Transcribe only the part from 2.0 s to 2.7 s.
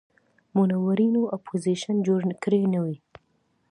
جوړ کړی